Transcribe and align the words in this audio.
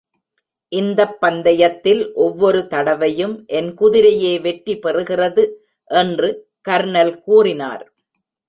இந்தப் 0.71 1.17
பந்தயத்தில் 1.21 2.13
ஒவ்வொரு 2.15 2.67
தடவையும் 2.67 3.45
என் 3.51 3.69
குதிரையே 3.77 4.33
வெற்றிபெறுகிறது 4.41 5.45
என்று 5.91 6.29
கர்னல் 6.69 7.15
கூறினார். 7.19 7.85